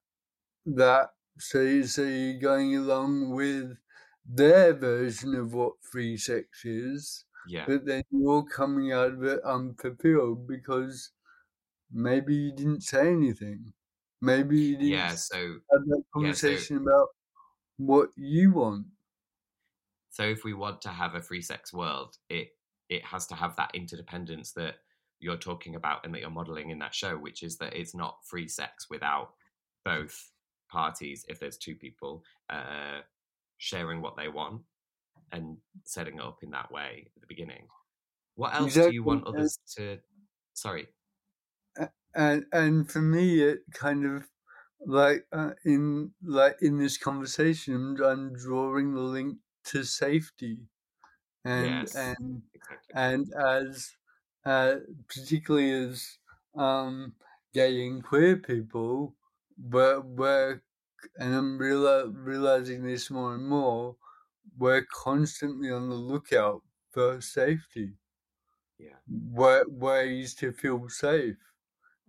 [0.66, 3.78] that so you, so you're going along with
[4.26, 7.26] their version of what free sex is.
[7.48, 7.66] Yeah.
[7.66, 11.12] But then you're coming out of it unfulfilled because
[11.92, 13.74] maybe you didn't say anything.
[14.22, 17.08] Maybe you need yeah, so have that conversation yeah, so, about
[17.80, 18.88] what you want.
[20.10, 22.50] So if we want to have a free sex world, it
[22.90, 24.76] it has to have that interdependence that
[25.20, 28.26] you're talking about and that you're modeling in that show, which is that it's not
[28.26, 29.34] free sex without
[29.86, 30.32] both
[30.72, 33.02] parties, if there's two people, uh,
[33.58, 34.64] sharing what they want
[35.32, 37.68] and setting it up in that way at the beginning.
[38.36, 40.00] What else Exactly, do you want others to?
[40.54, 40.90] Sorry.
[42.16, 44.28] and and for me it kind of
[44.86, 50.68] like uh, in like in this conversation I'm, drawing the link to safety
[51.44, 51.94] and Yes.
[51.96, 52.96] and Exactly.
[52.96, 53.96] and as
[54.46, 54.78] uh,
[55.08, 56.20] particularly as
[56.56, 57.16] um,
[57.54, 59.16] gay and queer people,
[59.58, 60.62] we're, we're
[61.18, 63.98] and I'm reala- realizing this more and more.
[64.58, 67.98] We're constantly on the lookout for safety,
[68.78, 69.00] Yeah.
[69.08, 71.38] wa- ways to feel safe,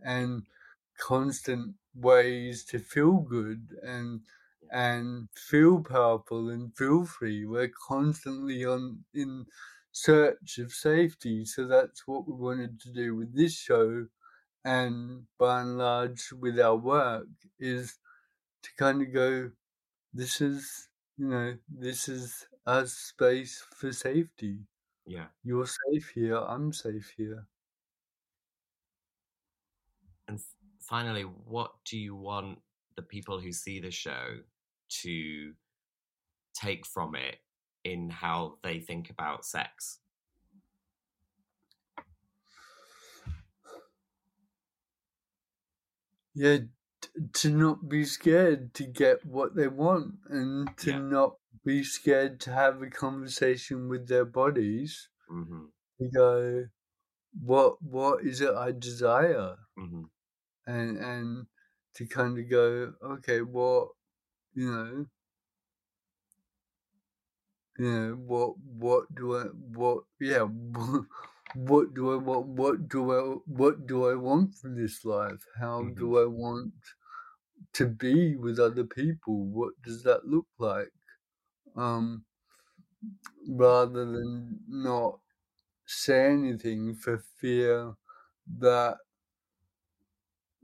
[0.02, 0.46] and
[1.00, 4.20] constant ways to feel good and
[4.72, 7.44] and feel powerful and feel free.
[7.46, 9.46] We're constantly on in
[9.92, 11.44] search of safety.
[11.44, 14.06] So that's what we wanted to do with this show
[14.64, 17.26] and by and large with our work
[17.58, 17.98] is
[18.62, 19.50] to kind of go,
[20.14, 20.88] this is
[21.18, 24.58] you know, this is our space for safety.
[25.06, 25.26] Yeah.
[25.44, 27.46] You're safe here, I'm safe here.
[30.28, 30.40] And
[30.90, 32.60] finally, what do you want
[32.96, 34.40] the people who see the show
[34.90, 35.54] to
[36.54, 37.38] take from it
[37.84, 40.00] in how they think about sex?
[46.34, 46.58] Yeah,
[47.00, 50.98] t- to not be scared to get what they want and to Yeah.
[50.98, 56.66] not be scared to have a conversation with their bodies hmm to go,
[57.32, 59.58] what what is it I desire?
[59.76, 60.04] hmm
[60.66, 61.46] And and
[61.94, 63.90] to kind of go, okay, what
[64.54, 65.06] you know,
[67.78, 70.42] you know, what what do I what yeah
[71.54, 75.44] what do I want what do I what do I want from this life?
[75.58, 75.96] How Mhm.
[75.96, 76.74] do I want
[77.72, 79.44] to be with other people?
[79.46, 80.92] What does that look like?
[81.76, 82.24] Um
[83.48, 85.20] rather than not
[85.86, 87.94] say anything for fear
[88.58, 88.98] that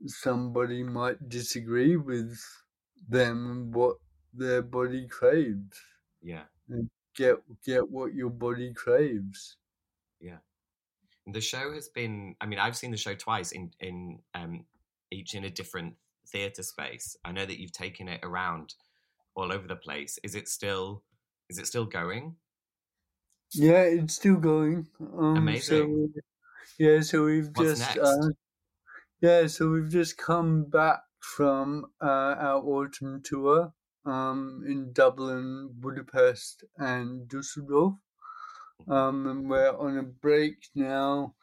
[0.04, 2.38] somebody might disagree with
[3.08, 3.96] them and what
[4.34, 5.80] their body craves.
[6.22, 6.42] Yeah.
[7.14, 9.56] Get get what your body craves.
[11.26, 12.36] And the show has been.
[12.40, 14.64] I mean, I've seen the show twice in in um,
[15.10, 15.94] each in a different
[16.28, 17.16] theatre space.
[17.24, 18.74] I know that you've taken it around
[19.34, 20.18] all over the place.
[20.22, 21.02] Is it still?
[21.50, 22.36] Is it still going?
[23.52, 24.86] Yeah, it's still going.
[25.00, 26.12] Um, Amazing.
[26.14, 26.22] So,
[26.78, 27.98] yeah, so we've What's just?
[27.98, 28.28] Uh,
[29.20, 33.72] yeah, so we've just come back from uh, our autumn tour
[34.04, 37.94] um, in Dublin, Budapest, and Dusseldorf.
[38.88, 41.34] Um, and we're on a break now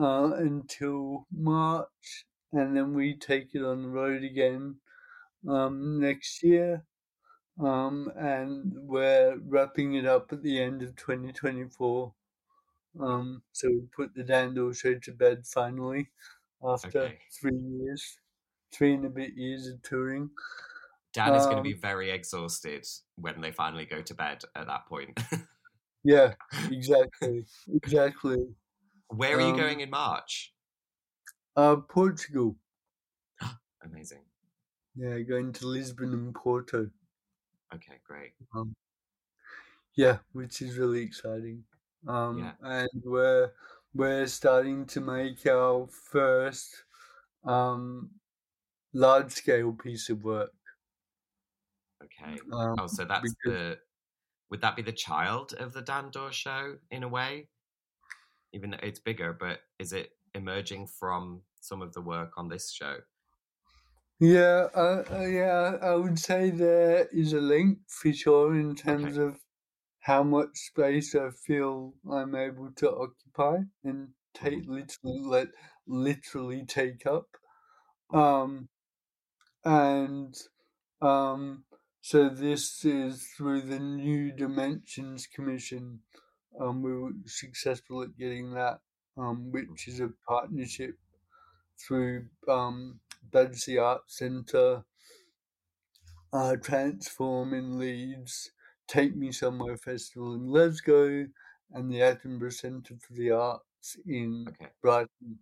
[0.00, 4.76] uh, until March, and then we take it on the road again
[5.48, 6.84] um, next year.
[7.60, 12.14] Um, and we're wrapping it up at the end of 2024.
[13.00, 16.10] Um, so we put the Dan Daw show to bed finally
[16.62, 17.18] after Okay.
[17.40, 18.18] three years,
[18.72, 20.30] three and a bit years of touring.
[21.12, 22.86] Dan is going to Um, be very exhausted
[23.16, 25.18] when they finally go to bed at that point.
[26.04, 26.34] Yeah,
[26.70, 28.54] exactly, exactly.
[29.08, 30.54] Where are you Um, going in March?
[31.56, 32.56] Uh, Portugal.
[33.82, 34.24] Amazing.
[34.94, 36.90] Yeah, going to Lisbon and Porto.
[37.74, 38.32] Okay, great.
[38.54, 38.74] Um,
[39.94, 41.64] yeah, which is really exciting.
[42.06, 42.54] Um, Yeah.
[42.62, 43.52] and we're
[43.94, 46.84] we're starting to make our first
[47.44, 48.10] um,
[48.92, 50.52] large scale piece of work.
[52.04, 52.38] Okay.
[52.52, 53.78] Um, Oh, so that's because- the.
[54.50, 57.48] Would that be the child of the Dan Daw show in a way?
[58.54, 62.72] Even though it's bigger, but is it emerging from some of the work on this
[62.72, 62.96] show?
[64.20, 69.18] Yeah, uh, uh, yeah, I would say there is a link for sure in terms
[69.18, 69.38] of
[70.08, 75.48] how much space I feel I'm able to occupy and take literally let
[75.86, 77.26] literally take up.
[78.10, 78.70] Um,
[79.66, 80.34] and
[81.02, 81.64] um,
[82.00, 86.00] so this is through the New Dimensions Commission.
[86.58, 88.78] Um, we were successful at getting that,
[89.18, 90.94] um, which is a partnership
[91.86, 93.00] through um,
[93.30, 94.84] Battersea Arts Centre,
[96.32, 98.52] uh, Transform in Leeds,
[98.88, 101.28] Take Me Somewhere Festival in Glasgow,
[101.72, 104.70] and the Attenborough Centre for the Arts in Okay.
[104.82, 105.38] Brighton.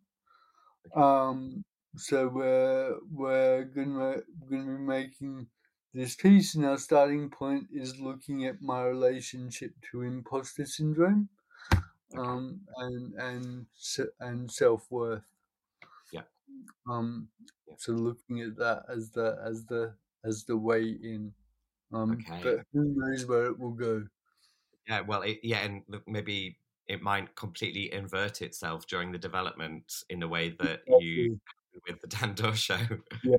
[0.87, 1.03] Okay.
[1.03, 1.65] Um,
[1.97, 5.49] so we're we're gonna gonna be making
[5.95, 11.29] this piece, and our starting point is looking at my relationship to imposter syndrome,
[12.17, 13.67] um, and and
[14.21, 15.25] and self worth.
[16.13, 16.23] Yeah.
[16.89, 17.29] Um.
[17.67, 17.75] Yeah.
[17.79, 19.95] So looking at that as the as the
[20.25, 21.35] as the way in.
[21.93, 22.13] Um.
[22.13, 22.41] Okay.
[22.43, 24.05] But who knows where it will go?
[24.89, 26.59] Yeah, well, it, yeah, and maybe
[26.89, 31.41] it might completely invert itself during the development in a way that you
[31.87, 32.79] with the Dan Daw's show.
[33.23, 33.37] Yeah,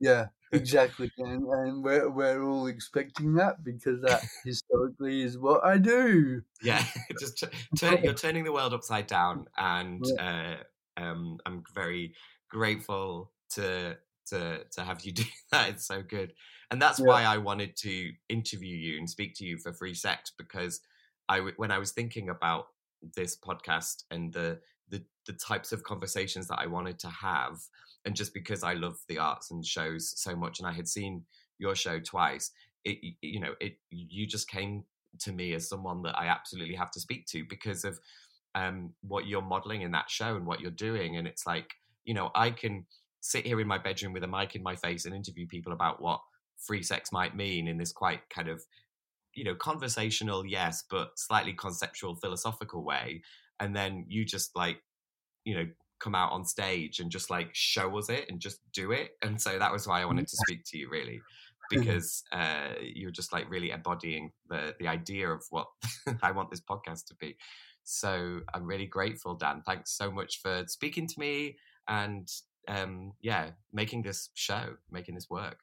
[0.00, 5.78] yeah, exactly, and and we're we're all expecting that because that historically is what I
[5.78, 6.42] do.
[6.62, 6.84] Yeah,
[7.20, 7.44] just
[7.78, 10.56] turn, you're turning the world upside down, and uh,
[10.96, 12.14] um, I'm very
[12.48, 15.70] grateful to to to have you do that.
[15.70, 16.32] It's so good,
[16.72, 17.06] and that's yeah.
[17.06, 20.80] why I wanted to interview you and speak to you for free sex because
[21.28, 22.68] I when I was thinking about
[23.14, 24.58] this podcast and the
[24.88, 27.58] the the types of conversations that I wanted to have,
[28.06, 31.24] and just because I love the arts and shows so much, and I had seen
[31.58, 32.50] your show twice,
[32.86, 34.84] it you know it you just came
[35.20, 38.00] to me as someone that I absolutely have to speak to because of
[38.54, 41.74] um, what you're modeling in that show and what you're doing, and it's like
[42.06, 42.86] you know I can
[43.20, 46.00] sit here in my bedroom with a mic in my face and interview people about
[46.00, 46.22] what
[46.66, 48.62] free sex might mean in this quite kind of
[49.34, 53.22] you know conversational yes but slightly conceptual philosophical way
[53.60, 54.82] and then you just like
[55.44, 55.66] you know
[56.00, 59.40] come out on stage and just like show us it and just do it and
[59.40, 61.20] so that was why i wanted to speak to you really
[61.70, 65.68] because uh, you're just like really embodying the the idea of what
[66.22, 67.36] i want this podcast to be.
[67.84, 69.62] So i'm really grateful dan.
[69.64, 71.56] Thanks so much for speaking to me
[71.88, 72.28] and
[72.68, 75.58] um yeah making this show making this work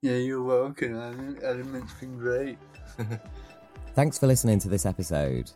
[0.00, 2.56] yeah, you're welcome, it's been great.
[3.94, 5.50] Thanks for listening to this episode.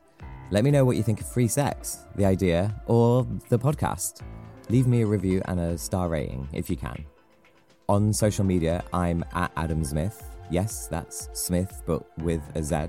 [0.51, 4.21] Let me know what you think of free sex, the idea, or the podcast.
[4.69, 7.05] Leave me a review and a star rating if you can.
[7.89, 10.25] On social media, I'm at Adam Zmith.
[10.51, 12.89] Yes, that's Smith, but with a Z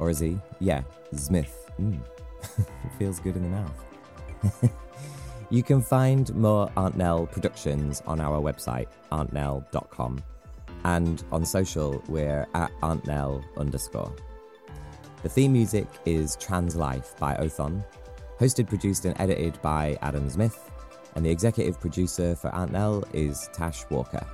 [0.00, 0.38] or a Z.
[0.58, 0.82] Yeah,
[1.14, 1.70] Smith.
[1.80, 2.00] Mm.
[2.98, 4.72] feels good in the mouth.
[5.50, 10.20] you can find more Aunt Nell productions on our website, auntnell.com
[10.84, 14.12] and on social, we're at AuntNell underscore.
[15.22, 17.84] The theme music is Translife by Othon,
[18.38, 20.58] hosted, produced, and edited by Adam Zmith,
[21.14, 24.26] and the executive producer for Aunt Nell is Tash Walker.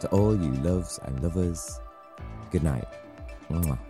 [0.00, 1.80] To all you loves and lovers,
[2.50, 2.86] good night.
[3.50, 3.89] Mwah.